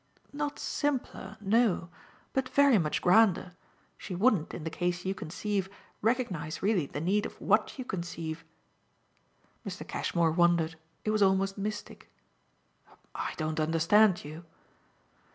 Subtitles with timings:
[0.33, 1.91] "Not simpler no;
[2.33, 3.51] but very much grander.
[3.99, 5.69] She wouldn't, in the case you conceive,
[6.01, 8.43] recognise really the need of WHAT you conceive."
[9.63, 9.87] Mr.
[9.87, 10.75] Cashmore wondered
[11.05, 12.09] it was almost mystic.
[13.13, 14.43] "I don't understand you."